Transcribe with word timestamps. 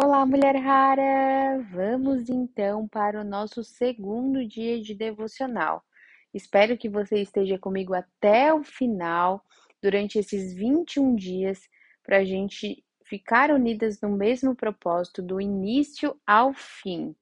Olá, 0.00 0.24
mulher 0.24 0.54
rara! 0.54 1.60
Vamos 1.72 2.28
então 2.28 2.86
para 2.86 3.20
o 3.20 3.24
nosso 3.24 3.64
segundo 3.64 4.46
dia 4.46 4.80
de 4.80 4.94
devocional. 4.94 5.84
Espero 6.32 6.78
que 6.78 6.88
você 6.88 7.20
esteja 7.20 7.58
comigo 7.58 7.92
até 7.92 8.54
o 8.54 8.62
final, 8.62 9.44
durante 9.82 10.16
esses 10.16 10.54
21 10.54 11.16
dias, 11.16 11.68
para 12.04 12.18
a 12.18 12.24
gente 12.24 12.84
ficar 13.02 13.50
unidas 13.50 14.00
no 14.00 14.10
mesmo 14.10 14.54
propósito, 14.54 15.20
do 15.20 15.40
início 15.40 16.16
ao 16.24 16.54
fim. 16.54 17.12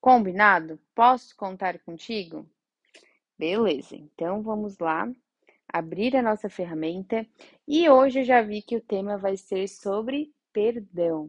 Combinado? 0.00 0.78
Posso 0.94 1.36
contar 1.36 1.80
contigo? 1.80 2.48
Beleza, 3.36 3.96
então 3.96 4.40
vamos 4.40 4.78
lá 4.78 5.12
abrir 5.66 6.16
a 6.16 6.22
nossa 6.22 6.48
ferramenta 6.48 7.26
e 7.66 7.88
hoje 7.88 8.20
eu 8.20 8.24
já 8.24 8.40
vi 8.40 8.62
que 8.62 8.76
o 8.76 8.80
tema 8.80 9.18
vai 9.18 9.36
ser 9.36 9.66
sobre 9.66 10.32
perdão. 10.52 11.28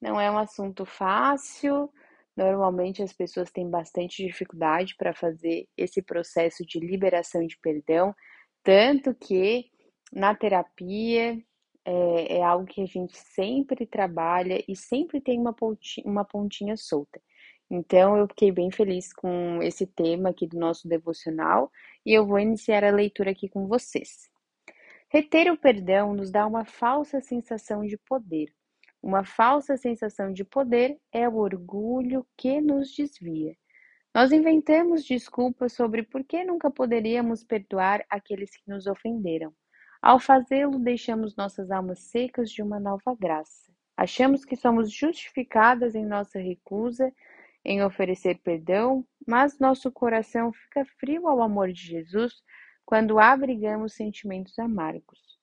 Não 0.00 0.20
é 0.20 0.30
um 0.30 0.38
assunto 0.38 0.84
fácil, 0.84 1.92
normalmente 2.36 3.02
as 3.02 3.12
pessoas 3.12 3.50
têm 3.50 3.68
bastante 3.68 4.24
dificuldade 4.24 4.94
para 4.96 5.14
fazer 5.14 5.68
esse 5.76 6.00
processo 6.00 6.64
de 6.64 6.80
liberação 6.80 7.46
de 7.46 7.58
perdão, 7.58 8.14
tanto 8.62 9.14
que 9.14 9.70
na 10.12 10.34
terapia 10.34 11.38
é, 11.84 12.38
é 12.38 12.42
algo 12.42 12.66
que 12.66 12.82
a 12.82 12.86
gente 12.86 13.16
sempre 13.16 13.86
trabalha 13.86 14.62
e 14.66 14.74
sempre 14.76 15.20
tem 15.20 15.38
uma 15.38 15.52
pontinha, 15.52 16.06
uma 16.06 16.24
pontinha 16.24 16.76
solta. 16.76 17.20
Então, 17.70 18.16
eu 18.16 18.26
fiquei 18.26 18.50
bem 18.50 18.70
feliz 18.70 19.12
com 19.12 19.62
esse 19.62 19.86
tema 19.86 20.30
aqui 20.30 20.46
do 20.46 20.58
nosso 20.58 20.88
devocional 20.88 21.70
e 22.04 22.12
eu 22.12 22.26
vou 22.26 22.38
iniciar 22.38 22.82
a 22.82 22.90
leitura 22.90 23.30
aqui 23.30 23.48
com 23.48 23.68
vocês. 23.68 24.28
Reter 25.08 25.52
o 25.52 25.56
perdão 25.56 26.14
nos 26.14 26.30
dá 26.30 26.46
uma 26.46 26.64
falsa 26.64 27.20
sensação 27.20 27.84
de 27.86 27.96
poder. 27.98 28.52
Uma 29.02 29.24
falsa 29.24 29.76
sensação 29.76 30.32
de 30.32 30.44
poder 30.44 30.98
é 31.12 31.28
o 31.28 31.36
orgulho 31.36 32.26
que 32.36 32.60
nos 32.60 32.94
desvia. 32.94 33.56
Nós 34.14 34.32
inventamos 34.32 35.04
desculpas 35.04 35.72
sobre 35.72 36.02
por 36.02 36.24
que 36.24 36.44
nunca 36.44 36.70
poderíamos 36.70 37.44
perdoar 37.44 38.04
aqueles 38.10 38.50
que 38.56 38.68
nos 38.68 38.86
ofenderam. 38.86 39.54
Ao 40.02 40.18
fazê-lo, 40.18 40.78
deixamos 40.78 41.36
nossas 41.36 41.70
almas 41.70 42.00
secas 42.00 42.50
de 42.50 42.62
uma 42.62 42.80
nova 42.80 43.14
graça. 43.18 43.72
Achamos 43.96 44.44
que 44.44 44.56
somos 44.56 44.92
justificadas 44.92 45.94
em 45.94 46.04
nossa 46.04 46.38
recusa 46.38 47.12
em 47.64 47.82
oferecer 47.82 48.38
perdão, 48.42 49.06
mas 49.26 49.58
nosso 49.58 49.92
coração 49.92 50.52
fica 50.52 50.84
frio 50.98 51.28
ao 51.28 51.42
amor 51.42 51.72
de 51.72 51.82
Jesus 51.82 52.42
quando 52.84 53.18
abrigamos 53.18 53.94
sentimentos 53.94 54.58
amargos. 54.58 55.39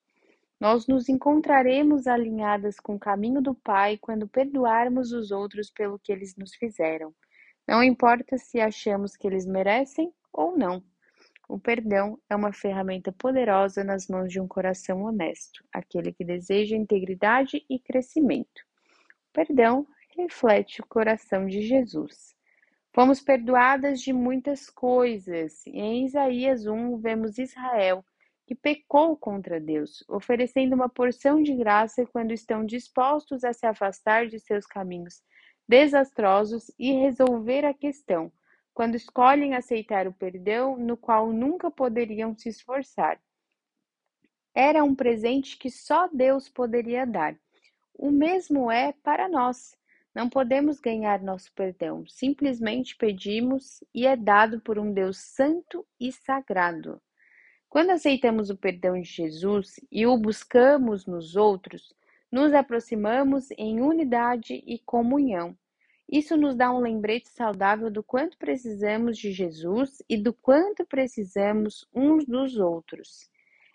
Nós 0.60 0.88
nos 0.88 1.08
encontraremos 1.08 2.06
alinhadas 2.06 2.80
com 2.80 2.96
o 2.96 2.98
caminho 2.98 3.40
do 3.40 3.54
Pai 3.54 3.96
quando 3.96 4.26
perdoarmos 4.26 5.12
os 5.12 5.30
outros 5.30 5.70
pelo 5.70 5.98
que 5.98 6.10
eles 6.10 6.34
nos 6.36 6.54
fizeram. 6.54 7.14
Não 7.66 7.82
importa 7.82 8.36
se 8.38 8.60
achamos 8.60 9.16
que 9.16 9.26
eles 9.26 9.46
merecem 9.46 10.12
ou 10.32 10.56
não. 10.56 10.82
O 11.48 11.58
perdão 11.58 12.18
é 12.28 12.34
uma 12.34 12.52
ferramenta 12.52 13.12
poderosa 13.12 13.84
nas 13.84 14.08
mãos 14.08 14.32
de 14.32 14.40
um 14.40 14.48
coração 14.48 15.02
honesto, 15.02 15.64
aquele 15.72 16.12
que 16.12 16.24
deseja 16.24 16.76
integridade 16.76 17.64
e 17.70 17.78
crescimento. 17.78 18.62
O 19.30 19.32
perdão 19.32 19.86
reflete 20.16 20.80
o 20.80 20.86
coração 20.86 21.46
de 21.46 21.62
Jesus. 21.62 22.34
Fomos 22.92 23.20
perdoadas 23.20 24.00
de 24.00 24.12
muitas 24.12 24.68
coisas. 24.68 25.66
Em 25.68 26.04
Isaías 26.04 26.66
1, 26.66 26.98
vemos 26.98 27.38
Israel, 27.38 28.04
que 28.48 28.54
pecou 28.54 29.14
contra 29.14 29.60
Deus, 29.60 30.02
oferecendo 30.08 30.74
uma 30.74 30.88
porção 30.88 31.42
de 31.42 31.54
graça 31.54 32.06
quando 32.06 32.32
estão 32.32 32.64
dispostos 32.64 33.44
a 33.44 33.52
se 33.52 33.66
afastar 33.66 34.26
de 34.26 34.40
seus 34.40 34.64
caminhos 34.64 35.22
desastrosos 35.68 36.70
e 36.78 36.90
resolver 36.92 37.66
a 37.66 37.74
questão, 37.74 38.32
quando 38.72 38.94
escolhem 38.94 39.54
aceitar 39.54 40.08
o 40.08 40.14
perdão 40.14 40.78
no 40.78 40.96
qual 40.96 41.30
nunca 41.30 41.70
poderiam 41.70 42.34
se 42.34 42.48
esforçar. 42.48 43.20
Era 44.54 44.82
um 44.82 44.94
presente 44.94 45.58
que 45.58 45.70
só 45.70 46.08
Deus 46.08 46.48
poderia 46.48 47.04
dar. 47.04 47.38
O 47.92 48.10
mesmo 48.10 48.70
é 48.70 48.94
para 49.02 49.28
nós. 49.28 49.76
Não 50.14 50.26
podemos 50.26 50.80
ganhar 50.80 51.20
nosso 51.20 51.52
perdão, 51.52 52.06
simplesmente 52.08 52.96
pedimos 52.96 53.84
e 53.94 54.06
é 54.06 54.16
dado 54.16 54.58
por 54.62 54.78
um 54.78 54.90
Deus 54.90 55.18
santo 55.18 55.86
e 56.00 56.10
sagrado. 56.10 56.98
Quando 57.78 57.90
aceitamos 57.90 58.50
o 58.50 58.56
perdão 58.56 59.00
de 59.00 59.08
Jesus 59.08 59.78
e 59.88 60.04
o 60.04 60.18
buscamos 60.18 61.06
nos 61.06 61.36
outros, 61.36 61.94
nos 62.28 62.52
aproximamos 62.52 63.52
em 63.56 63.80
unidade 63.80 64.64
e 64.66 64.80
comunhão. 64.80 65.56
Isso 66.10 66.36
nos 66.36 66.56
dá 66.56 66.72
um 66.72 66.80
lembrete 66.80 67.28
saudável 67.28 67.88
do 67.88 68.02
quanto 68.02 68.36
precisamos 68.36 69.16
de 69.16 69.30
Jesus 69.30 70.02
e 70.08 70.16
do 70.16 70.32
quanto 70.32 70.84
precisamos 70.84 71.86
uns 71.94 72.26
dos 72.26 72.56
outros. 72.58 73.30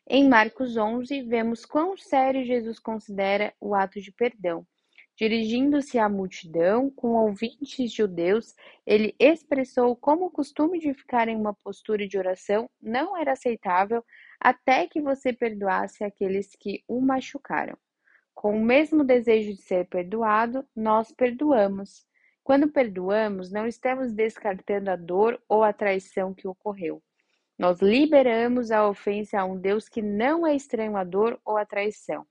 Em 0.06 0.28
Marcos 0.28 0.76
11, 0.76 1.22
vemos 1.22 1.66
quão 1.66 1.96
sério 1.96 2.44
Jesus 2.44 2.80
considera 2.80 3.54
o 3.58 3.74
ato 3.74 4.02
de 4.02 4.12
perdão. 4.12 4.68
Dirigindo-se 5.16 6.00
à 6.00 6.10
multidão, 6.10 6.90
com 6.90 7.10
ouvintes 7.10 7.92
judeus, 7.92 8.56
ele 8.86 9.16
expressou 9.20 9.96
como 9.96 10.26
o 10.26 10.32
costume 10.32 10.80
de 10.80 10.92
ficar 10.94 11.28
em 11.28 11.36
uma 11.36 11.54
postura 11.54 12.08
de 12.08 12.18
oração 12.18 12.68
não 12.82 13.16
era 13.16 13.34
aceitável 13.34 14.04
até 14.40 14.88
que 14.88 15.00
você 15.00 15.32
perdoasse 15.32 16.04
aqueles 16.04 16.56
que 16.60 16.84
o 16.88 17.00
machucaram. 17.00 17.78
Com 18.34 18.58
o 18.58 18.66
mesmo 18.66 19.04
desejo 19.04 19.54
de 19.54 19.62
ser 19.62 19.88
perdoado, 19.88 20.68
nós 20.76 21.12
perdoamos. 21.12 22.08
Quando 22.44 22.72
perdoamos, 22.72 23.52
não 23.52 23.68
estamos 23.68 24.12
descartando 24.12 24.90
a 24.90 24.96
dor 24.96 25.40
ou 25.48 25.64
a 25.64 25.72
traição 25.72 26.34
que 26.34 26.48
ocorreu. 26.48 27.02
Nós 27.58 27.80
liberamos 27.82 28.72
a 28.72 28.90
ofensa 28.90 29.40
a 29.40 29.46
um 29.46 29.58
Deus 29.60 29.88
que 29.88 30.02
não 30.02 30.46
é 30.46 30.56
estranho 30.56 30.98
à 30.98 31.04
dor 31.04 31.40
ou 31.46 31.56
à 31.56 31.66
traição. 31.66 32.26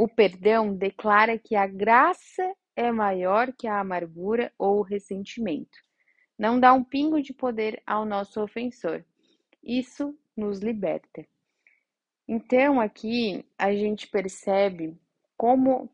O 0.00 0.06
perdão 0.06 0.76
declara 0.76 1.36
que 1.36 1.56
a 1.56 1.66
graça 1.66 2.54
é 2.76 2.92
maior 2.92 3.52
que 3.52 3.66
a 3.66 3.80
amargura 3.80 4.52
ou 4.56 4.78
o 4.78 4.82
ressentimento. 4.82 5.76
Não 6.38 6.60
dá 6.60 6.72
um 6.72 6.84
pingo 6.84 7.20
de 7.20 7.34
poder 7.34 7.82
ao 7.84 8.04
nosso 8.04 8.40
ofensor. 8.40 9.04
Isso 9.60 10.16
nos 10.36 10.60
liberta. 10.60 11.26
Então, 12.28 12.80
aqui 12.80 13.44
a 13.58 13.74
gente 13.74 14.06
percebe 14.06 14.96
como 15.36 15.90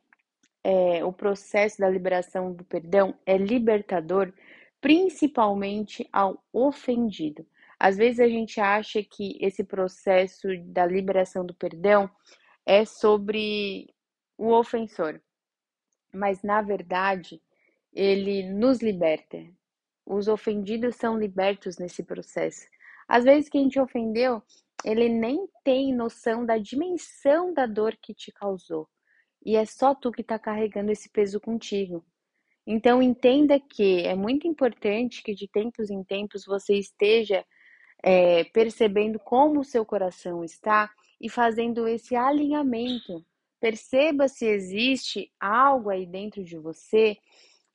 é, 0.62 1.02
o 1.02 1.10
processo 1.10 1.78
da 1.78 1.88
liberação 1.88 2.52
do 2.52 2.62
perdão 2.62 3.18
é 3.24 3.38
libertador, 3.38 4.34
principalmente 4.82 6.06
ao 6.12 6.44
ofendido. 6.52 7.46
Às 7.80 7.96
vezes 7.96 8.20
a 8.20 8.28
gente 8.28 8.60
acha 8.60 9.02
que 9.02 9.38
esse 9.40 9.64
processo 9.64 10.46
da 10.66 10.84
liberação 10.84 11.46
do 11.46 11.54
perdão 11.54 12.10
é 12.66 12.84
sobre 12.84 13.93
o 14.36 14.52
ofensor, 14.52 15.20
mas 16.12 16.42
na 16.42 16.62
verdade 16.62 17.40
ele 17.92 18.42
nos 18.52 18.80
liberta. 18.80 19.38
Os 20.04 20.28
ofendidos 20.28 20.96
são 20.96 21.18
libertos 21.18 21.78
nesse 21.78 22.02
processo. 22.02 22.66
Às 23.08 23.24
vezes 23.24 23.48
quem 23.48 23.68
te 23.68 23.80
ofendeu, 23.80 24.42
ele 24.84 25.08
nem 25.08 25.48
tem 25.62 25.94
noção 25.94 26.44
da 26.44 26.58
dimensão 26.58 27.52
da 27.54 27.66
dor 27.66 27.96
que 28.00 28.12
te 28.12 28.32
causou. 28.32 28.88
E 29.44 29.56
é 29.56 29.64
só 29.64 29.94
tu 29.94 30.10
que 30.10 30.22
está 30.22 30.38
carregando 30.38 30.90
esse 30.90 31.08
peso 31.08 31.40
contigo. 31.40 32.04
Então 32.66 33.02
entenda 33.02 33.60
que 33.60 34.06
é 34.06 34.14
muito 34.14 34.46
importante 34.48 35.22
que 35.22 35.34
de 35.34 35.46
tempos 35.48 35.90
em 35.90 36.02
tempos 36.02 36.44
você 36.44 36.74
esteja 36.78 37.44
é, 38.02 38.44
percebendo 38.44 39.18
como 39.18 39.60
o 39.60 39.64
seu 39.64 39.84
coração 39.84 40.42
está 40.42 40.90
e 41.20 41.28
fazendo 41.28 41.86
esse 41.86 42.16
alinhamento 42.16 43.24
Perceba 43.64 44.28
se 44.28 44.44
existe 44.44 45.32
algo 45.40 45.88
aí 45.88 46.04
dentro 46.04 46.44
de 46.44 46.58
você, 46.58 47.16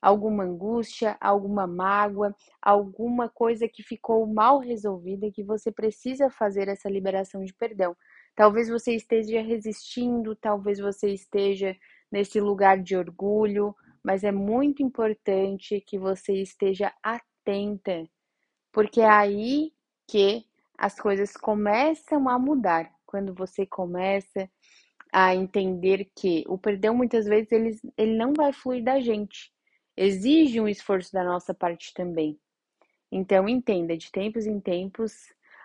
alguma 0.00 0.44
angústia, 0.44 1.16
alguma 1.20 1.66
mágoa, 1.66 2.32
alguma 2.62 3.28
coisa 3.28 3.66
que 3.66 3.82
ficou 3.82 4.24
mal 4.24 4.60
resolvida 4.60 5.32
que 5.32 5.42
você 5.42 5.72
precisa 5.72 6.30
fazer 6.30 6.68
essa 6.68 6.88
liberação 6.88 7.44
de 7.44 7.52
perdão. 7.52 7.96
Talvez 8.36 8.68
você 8.68 8.94
esteja 8.94 9.42
resistindo, 9.42 10.36
talvez 10.36 10.78
você 10.78 11.08
esteja 11.08 11.76
nesse 12.08 12.40
lugar 12.40 12.80
de 12.80 12.94
orgulho, 12.94 13.74
mas 14.00 14.22
é 14.22 14.30
muito 14.30 14.84
importante 14.84 15.80
que 15.80 15.98
você 15.98 16.34
esteja 16.34 16.94
atenta, 17.02 18.08
porque 18.70 19.00
é 19.00 19.10
aí 19.10 19.72
que 20.06 20.44
as 20.78 21.00
coisas 21.00 21.32
começam 21.32 22.28
a 22.28 22.38
mudar. 22.38 22.88
Quando 23.04 23.34
você 23.34 23.66
começa 23.66 24.48
a 25.12 25.34
entender 25.34 26.10
que 26.16 26.44
o 26.46 26.58
perdão 26.58 26.94
muitas 26.94 27.26
vezes 27.26 27.50
ele, 27.52 27.80
ele 27.96 28.16
não 28.16 28.32
vai 28.32 28.52
fluir 28.52 28.82
da 28.82 29.00
gente. 29.00 29.52
Exige 29.96 30.60
um 30.60 30.68
esforço 30.68 31.12
da 31.12 31.24
nossa 31.24 31.52
parte 31.52 31.92
também. 31.94 32.38
Então 33.10 33.48
entenda, 33.48 33.96
de 33.96 34.10
tempos 34.10 34.46
em 34.46 34.60
tempos, 34.60 35.12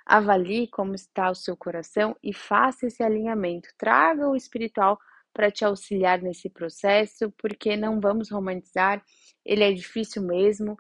avalie 0.06 0.68
como 0.68 0.95
está 0.95 1.30
o 1.30 1.36
seu 1.36 1.56
coração 1.56 2.15
e 2.24 2.33
faça 2.33 2.88
esse 2.88 3.03
alinhamento. 3.03 3.69
Traga 3.77 4.27
o 4.27 4.36
espiritual 4.36 5.00
para 5.33 5.51
te 5.51 5.65
auxiliar 5.65 6.21
nesse 6.21 6.50
processo, 6.50 7.31
porque 7.38 7.75
não 7.75 8.00
vamos 8.00 8.31
romantizar, 8.31 9.03
ele 9.44 9.63
é 9.63 9.74
difícil 9.74 10.21
mesmo, 10.21 10.77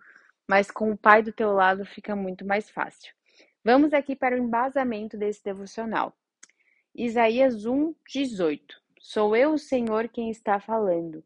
mas 0.49 0.71
com 0.71 0.91
o 0.91 0.97
pai 0.97 1.21
do 1.21 1.33
teu 1.33 1.51
lado 1.51 1.85
fica 1.85 2.15
muito 2.15 2.45
mais 2.45 2.69
fácil. 2.69 3.13
Vamos 3.63 3.93
aqui 3.93 4.15
para 4.15 4.35
o 4.35 4.37
embasamento 4.37 5.17
desse 5.17 5.43
devocional. 5.43 6.15
Isaías 6.97 7.65
1, 7.65 7.93
18. 8.07 8.81
Sou 9.01 9.35
eu, 9.35 9.55
o 9.55 9.57
Senhor, 9.57 10.07
quem 10.07 10.29
está 10.29 10.61
falando. 10.61 11.21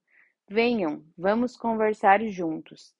Venham, 0.48 1.06
vamos 1.16 1.56
conversar 1.56 2.26
juntos. 2.26 2.96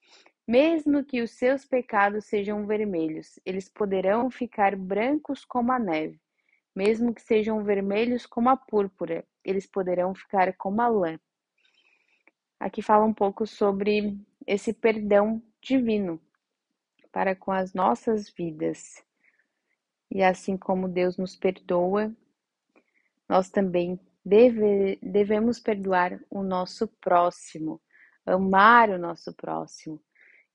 Mesmo 0.48 1.04
que 1.04 1.20
os 1.20 1.32
seus 1.32 1.66
pecados 1.66 2.26
sejam 2.26 2.68
vermelhos, 2.68 3.40
eles 3.44 3.68
poderão 3.68 4.30
ficar 4.30 4.76
brancos 4.76 5.44
como 5.44 5.72
a 5.72 5.80
neve. 5.80 6.22
Mesmo 6.76 7.12
que 7.12 7.24
sejam 7.24 7.64
vermelhos 7.64 8.28
como 8.28 8.50
a 8.50 8.56
púrpura, 8.56 9.26
eles 9.44 9.66
poderão 9.66 10.14
ficar 10.14 10.56
como 10.56 10.80
a 10.80 10.88
lã. 10.88 11.20
Aqui 12.60 12.84
fala 12.84 13.04
um 13.04 13.14
pouco 13.16 13.48
sobre 13.48 14.16
esse 14.46 14.74
perdão 14.74 15.42
divino 15.60 16.22
para 17.12 17.36
com 17.36 17.52
as 17.52 17.74
nossas 17.74 18.30
vidas. 18.30 19.04
E 20.12 20.22
assim 20.22 20.56
como 20.56 20.88
Deus 20.88 21.18
nos 21.18 21.36
perdoa, 21.36 22.16
nós 23.30 23.50
também 23.50 24.00
deve, 24.26 25.00
devemos 25.02 25.60
perdoar 25.60 26.20
o 26.30 26.44
nosso 26.44 26.88
próximo, 27.00 27.80
amar 28.26 28.90
o 28.90 28.98
nosso 28.98 29.34
próximo. 29.34 30.02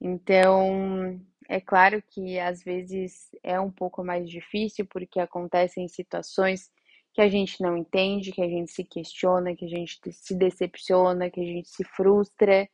Então, 0.00 1.20
é 1.48 1.60
claro 1.60 2.02
que 2.02 2.38
às 2.38 2.62
vezes 2.62 3.30
é 3.42 3.58
um 3.60 3.70
pouco 3.70 4.04
mais 4.04 4.28
difícil 4.28 4.86
porque 4.86 5.20
acontecem 5.20 5.88
situações 5.88 6.70
que 7.12 7.20
a 7.20 7.28
gente 7.28 7.62
não 7.62 7.76
entende, 7.76 8.32
que 8.32 8.42
a 8.42 8.48
gente 8.48 8.72
se 8.72 8.82
questiona, 8.84 9.54
que 9.54 9.64
a 9.64 9.68
gente 9.68 10.00
se 10.10 10.34
decepciona, 10.34 11.30
que 11.30 11.40
a 11.40 11.44
gente 11.44 11.68
se 11.68 11.84
frustra, 11.84 12.68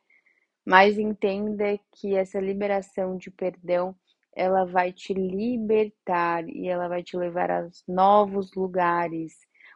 mas 0.64 0.98
entenda 0.98 1.78
que 1.92 2.14
essa 2.14 2.40
liberação 2.40 3.18
de 3.18 3.30
perdão 3.30 3.94
ela 4.34 4.64
vai 4.64 4.92
te 4.92 5.12
libertar 5.12 6.48
e 6.48 6.68
ela 6.68 6.88
vai 6.88 7.02
te 7.02 7.16
levar 7.16 7.50
a 7.50 7.68
novos 7.86 8.54
lugares. 8.54 9.34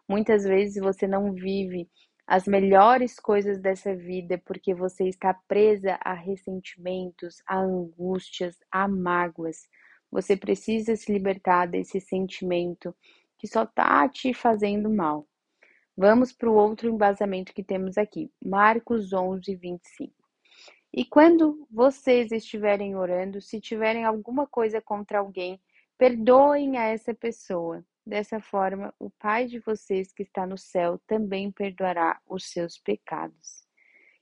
Muitas 0.08 0.44
vezes 0.44 0.82
você 0.82 1.06
não 1.06 1.32
vive 1.32 1.88
as 2.26 2.46
melhores 2.46 3.18
coisas 3.18 3.60
dessa 3.60 3.94
vida 3.94 4.40
porque 4.44 4.74
você 4.74 5.08
está 5.08 5.34
presa 5.46 5.98
a 6.02 6.14
ressentimentos, 6.14 7.42
a 7.46 7.58
angústias, 7.58 8.56
a 8.70 8.88
mágoas. 8.88 9.68
Você 10.10 10.36
precisa 10.36 10.96
se 10.96 11.12
libertar 11.12 11.66
desse 11.66 12.00
sentimento 12.00 12.94
que 13.38 13.46
só 13.46 13.64
está 13.64 14.08
te 14.08 14.32
fazendo 14.32 14.88
mal. 14.88 15.26
Vamos 15.96 16.32
para 16.32 16.50
o 16.50 16.54
outro 16.54 16.88
embasamento 16.88 17.52
que 17.52 17.62
temos 17.62 17.96
aqui, 17.96 18.30
Marcos 18.44 19.12
11, 19.12 19.54
25. 19.54 20.12
E 20.92 21.04
quando 21.04 21.66
vocês 21.70 22.32
estiverem 22.32 22.96
orando, 22.96 23.40
se 23.40 23.60
tiverem 23.60 24.04
alguma 24.04 24.46
coisa 24.46 24.80
contra 24.80 25.18
alguém, 25.18 25.60
perdoem 25.98 26.78
a 26.78 26.84
essa 26.84 27.12
pessoa. 27.12 27.84
Dessa 28.06 28.38
forma, 28.38 28.92
o 28.98 29.08
Pai 29.08 29.46
de 29.46 29.58
vocês 29.58 30.12
que 30.12 30.24
está 30.24 30.46
no 30.46 30.58
céu 30.58 31.00
também 31.06 31.50
perdoará 31.50 32.20
os 32.28 32.50
seus 32.50 32.76
pecados. 32.76 33.64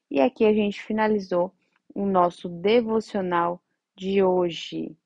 E 0.08 0.20
aqui 0.20 0.44
a 0.44 0.52
gente 0.52 0.80
finalizou 0.80 1.52
o 1.92 2.06
nosso 2.06 2.48
devocional 2.48 3.60
de 3.96 4.22
hoje. 4.22 4.96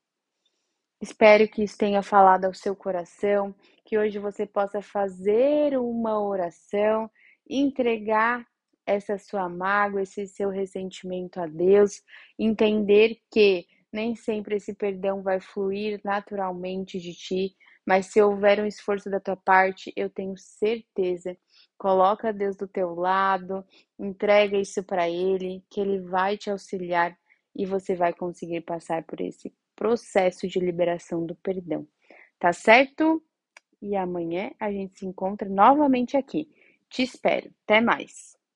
Espero 1.00 1.48
que 1.48 1.62
isso 1.62 1.78
tenha 1.78 2.02
falado 2.02 2.44
ao 2.44 2.54
seu 2.54 2.76
coração, 2.76 3.54
que 3.84 3.98
hoje 3.98 4.18
você 4.18 4.46
possa 4.46 4.82
fazer 4.82 5.78
uma 5.78 6.20
oração, 6.20 7.10
entregar 7.48 8.46
essa 8.84 9.18
sua 9.18 9.48
mágoa, 9.48 10.02
esse 10.02 10.26
seu 10.26 10.50
ressentimento 10.50 11.40
a 11.40 11.46
Deus, 11.46 12.02
entender 12.38 13.20
que 13.30 13.66
nem 13.92 14.14
sempre 14.14 14.56
esse 14.56 14.74
perdão 14.74 15.22
vai 15.22 15.40
fluir 15.40 16.00
naturalmente 16.04 16.98
de 16.98 17.14
ti, 17.14 17.56
mas 17.86 18.06
se 18.06 18.20
houver 18.20 18.60
um 18.60 18.66
esforço 18.66 19.08
da 19.08 19.20
tua 19.20 19.36
parte, 19.36 19.92
eu 19.96 20.10
tenho 20.10 20.36
certeza, 20.36 21.36
coloca 21.78 22.32
Deus 22.32 22.56
do 22.56 22.66
teu 22.66 22.94
lado, 22.94 23.64
entrega 23.98 24.58
isso 24.58 24.82
para 24.82 25.08
ele, 25.08 25.64
que 25.70 25.80
ele 25.80 26.00
vai 26.00 26.36
te 26.36 26.50
auxiliar 26.50 27.16
e 27.54 27.64
você 27.64 27.94
vai 27.94 28.12
conseguir 28.12 28.62
passar 28.62 29.04
por 29.04 29.20
esse 29.20 29.54
processo 29.76 30.48
de 30.48 30.58
liberação 30.58 31.24
do 31.24 31.34
perdão. 31.36 31.86
Tá 32.38 32.52
certo? 32.52 33.22
E 33.80 33.94
amanhã 33.94 34.50
a 34.58 34.70
gente 34.70 34.98
se 34.98 35.06
encontra 35.06 35.48
novamente 35.48 36.16
aqui. 36.16 36.48
Te 36.90 37.02
espero. 37.02 37.50
Até 37.64 37.80
mais. 37.80 38.35